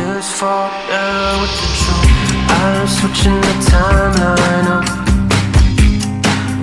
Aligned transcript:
Fall 0.00 0.70
down 0.88 1.36
uh, 1.36 1.42
with 1.42 1.52
the 1.60 1.68
truth. 1.76 2.08
I'm 2.48 2.88
switching 2.88 3.36
the 3.44 3.54
timeline 3.68 4.68
up. 4.72 4.86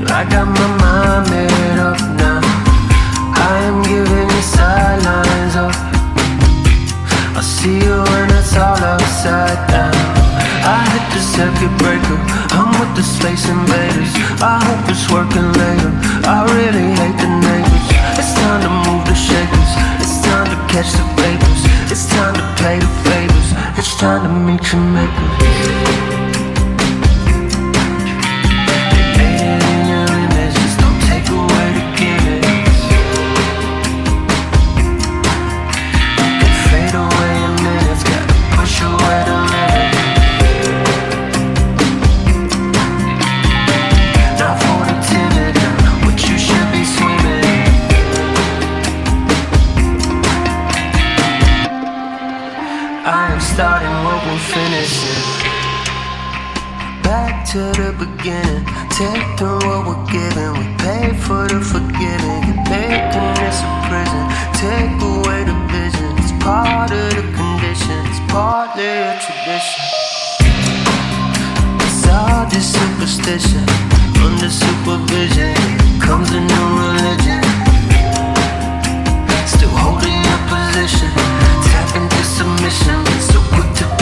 I 0.10 0.26
got 0.26 0.48
my 0.50 0.68
mind 0.82 1.30
made 1.30 1.78
up 1.78 2.00
now. 2.18 2.42
I 3.38 3.70
am 3.70 3.84
giving 3.86 4.30
you 4.34 4.42
sidelines 4.42 5.56
up. 5.62 5.76
I'll 7.38 7.44
see 7.44 7.78
you 7.78 8.02
when 8.10 8.34
it's 8.34 8.58
all 8.58 8.82
upside 8.82 9.62
down. 9.70 9.94
I 10.66 10.82
hit 10.90 11.06
the 11.14 11.22
circuit 11.22 11.74
breaker. 11.78 12.18
I'm 12.58 12.74
with 12.82 12.96
the 12.98 13.04
space 13.04 13.46
invaders. 13.48 14.14
I 14.42 14.58
hope 14.66 14.90
it's 14.90 15.06
working 15.14 15.54
later. 15.54 15.92
I 16.26 16.50
really 16.58 16.98
hate 16.98 17.18
the 17.22 17.30
neighbors. 17.46 17.88
It's 18.18 18.34
time 18.34 18.62
to 18.66 18.72
move 18.90 19.06
the 19.06 19.14
shakers. 19.14 19.72
It's 20.02 20.18
time 20.26 20.50
to 20.50 20.58
catch 20.74 20.90
the 20.98 21.06
vapors. 21.14 21.69
It's 22.02 22.08
time 22.08 22.34
to 22.34 22.64
pay 22.64 22.80
the 22.80 22.88
favors. 23.04 23.78
It's 23.78 24.00
time 24.00 24.24
to 24.24 24.30
meet 24.30 24.72
your 24.72 26.09
makers. 54.48 55.40
to 57.50 57.58
the 57.82 57.90
beginning. 57.98 58.64
Take 58.94 59.26
through 59.40 59.58
what 59.66 59.82
we're 59.88 60.06
given. 60.14 60.54
We 60.54 60.66
pay 60.78 61.10
for 61.18 61.48
the 61.50 61.58
forgiving. 61.58 62.42
Get 62.46 62.62
bacon, 62.70 63.34
it's 63.42 63.66
a 63.66 63.72
prison. 63.90 64.26
Take 64.54 64.94
away 65.02 65.50
the 65.50 65.58
vision. 65.74 66.14
It's 66.22 66.32
part 66.44 66.92
of 66.92 67.10
the 67.18 67.26
condition. 67.34 67.98
It's 68.06 68.22
partly 68.30 68.86
a 68.86 69.18
tradition. 69.18 69.86
It's 71.82 72.06
all 72.06 72.46
just 72.54 72.70
superstition. 72.78 73.66
Under 74.22 74.52
supervision 74.52 75.58
comes 75.98 76.30
a 76.30 76.42
new 76.46 76.68
religion. 76.86 77.42
Still 79.50 79.74
holding 79.74 80.22
your 80.22 80.42
position. 80.54 81.10
Tap 81.66 81.90
into 81.98 82.22
submission. 82.38 83.00
So 83.26 83.42
quick 83.58 83.74
to 83.82 83.99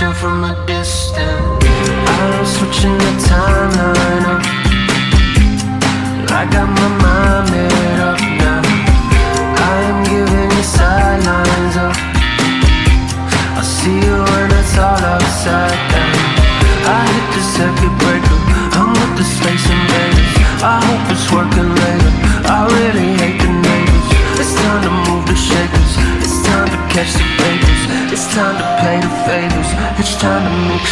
watching 0.00 0.14
from 0.14 0.44
a 0.44 0.66
distance. 0.66 1.64
I'm 1.66 2.46
switching 2.46 2.96
the 2.96 3.12
timeline 3.28 4.24
up. 4.24 4.42
I 6.30 6.46
got 6.50 6.68
my 6.68 6.88
mind 7.02 7.50
made 7.50 8.00
up 8.00 8.20
now. 8.38 8.62
I 9.56 9.82
am 9.90 10.04
giving 10.04 10.50
you 10.56 10.62
sidelines 10.62 11.76
up. 11.76 11.96
I'll 13.56 13.62
see 13.62 13.96
you 14.06 14.29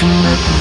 time 0.00 0.57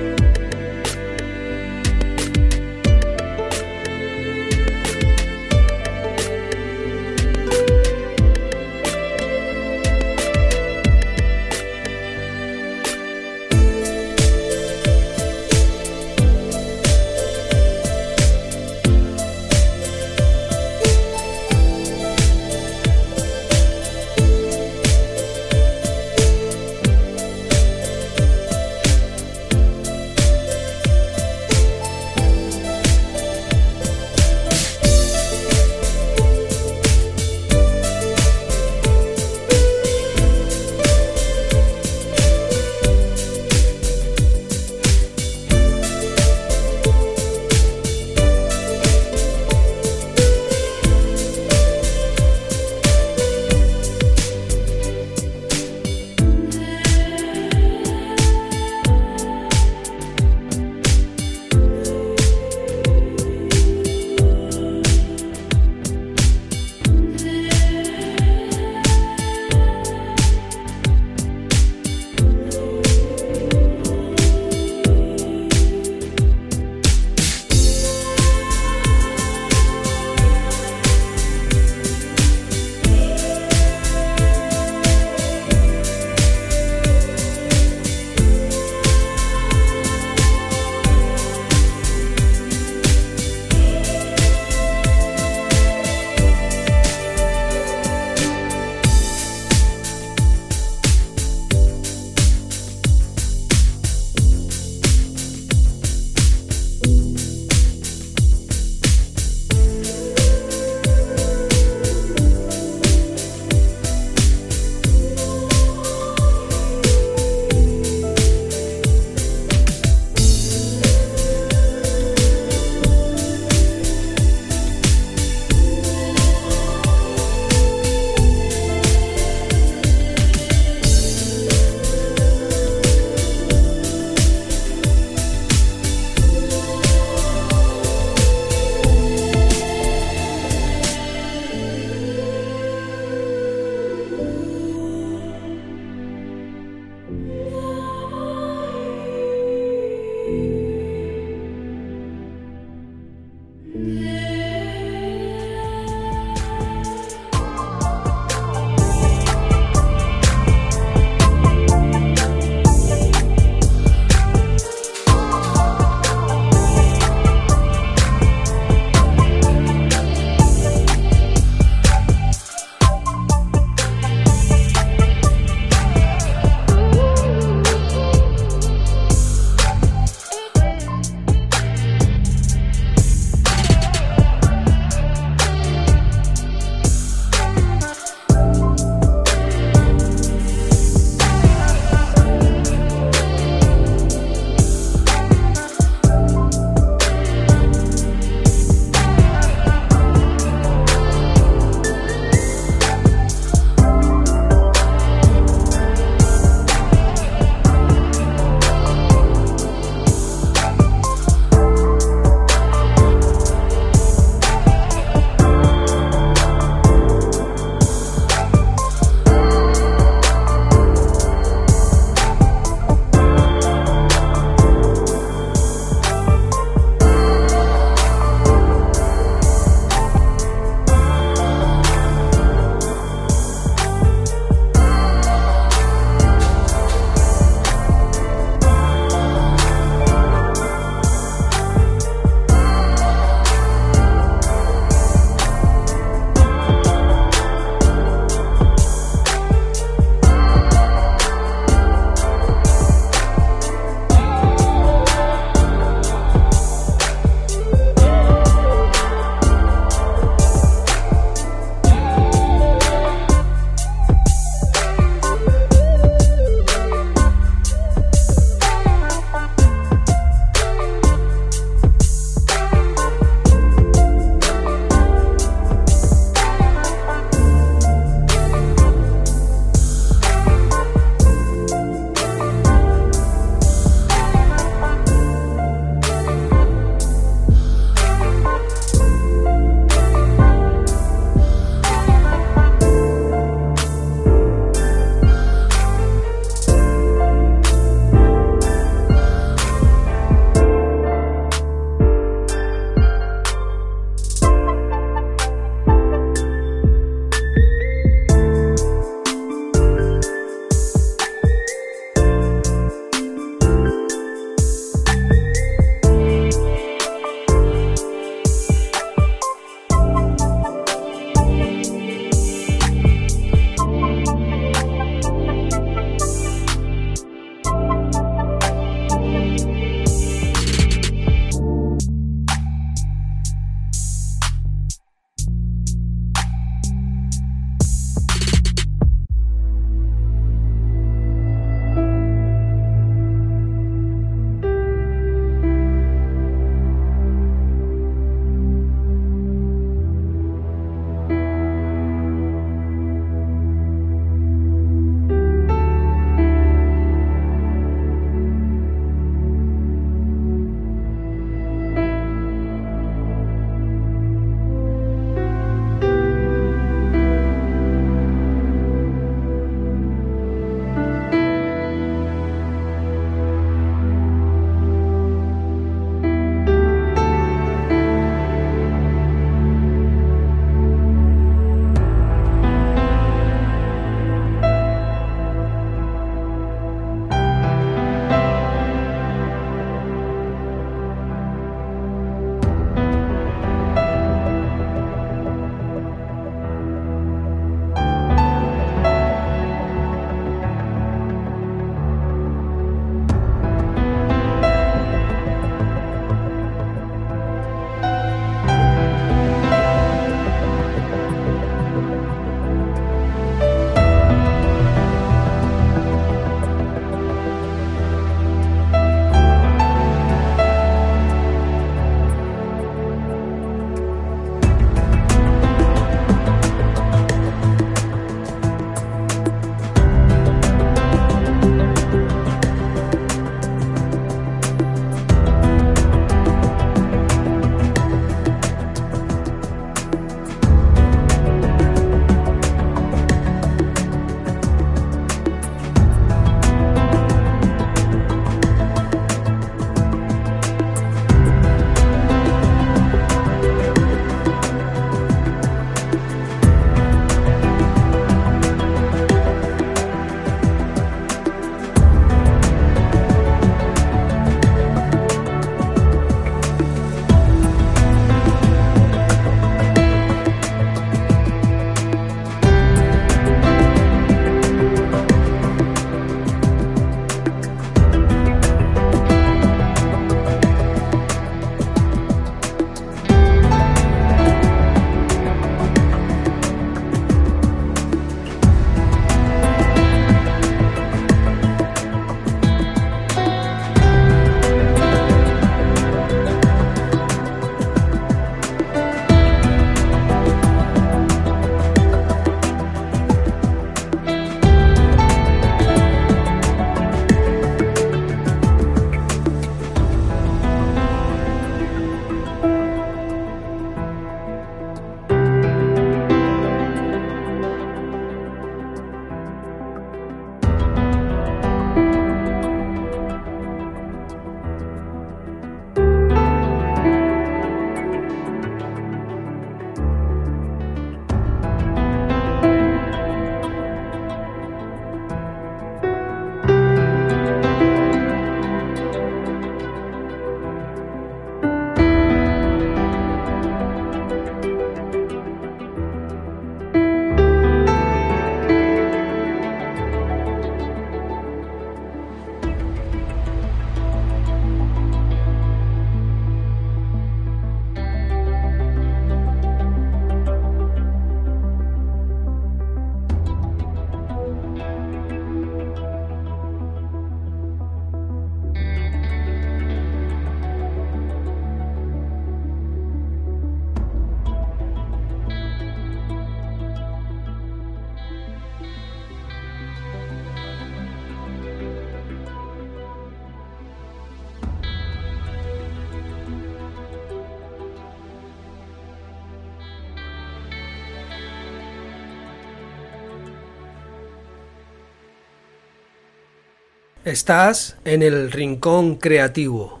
Estás 597.23 597.97
en 598.03 598.23
el 598.23 598.51
Rincón 598.51 599.13
Creativo. 599.13 600.00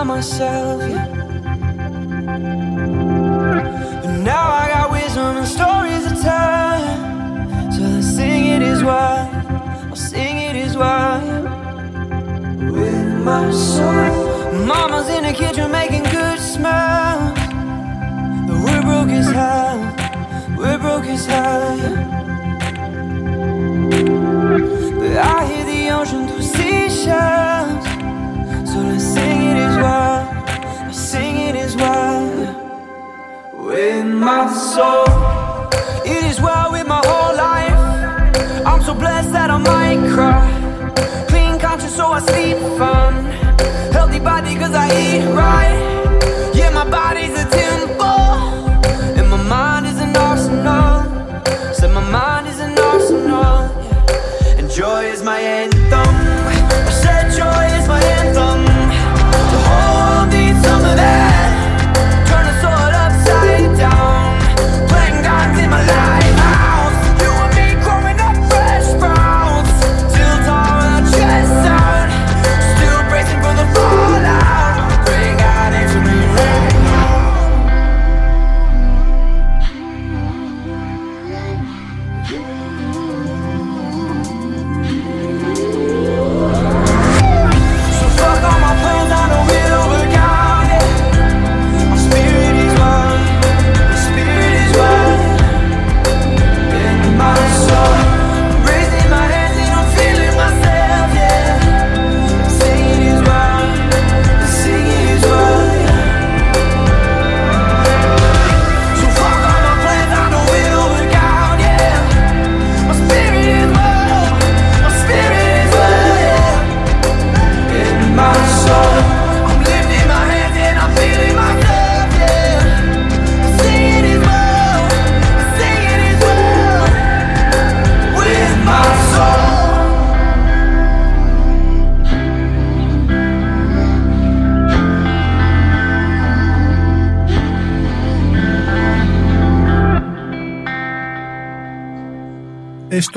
by 0.00 0.04
myself. 0.04 0.80
Yeah. 0.80 1.06
But 4.02 4.16
now 4.32 4.46
I 4.62 4.68
got 4.74 4.90
wisdom 4.90 5.36
and 5.36 5.46
stories 5.46 6.04
to 6.08 6.14
tell. 6.22 6.80
So 7.74 7.82
I'll 7.84 8.02
sing 8.02 8.46
it 8.46 8.62
as 8.62 8.82
why. 8.82 9.28
I'll 9.90 9.96
sing 9.96 10.38
it 10.38 10.56
it 10.56 10.62
is 10.66 10.76
why. 10.76 11.20
With 12.76 13.12
my 13.28 13.50
soul. 13.50 14.64
Mama's 14.72 15.08
in 15.16 15.22
the 15.24 15.34
kitchen 15.34 15.70
making 15.70 16.04
good 16.04 16.38
smiles. 16.38 17.38
But 18.46 18.58
we're 18.64 18.82
broke 18.88 19.12
as 19.20 19.30
hell. 19.40 19.80
We're 20.56 20.78
broke 20.78 21.08
as 21.14 21.26
hell. 21.26 21.78
Yeah. 21.78 22.08
But 25.00 25.12
I 25.36 25.38
hear 25.50 25.64
the 25.72 25.80
ocean. 25.98 26.19
sol. 34.80 35.19